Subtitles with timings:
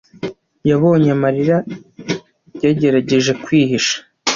[0.69, 1.57] yabonye amarira
[2.63, 3.97] yagerageje kwihisha.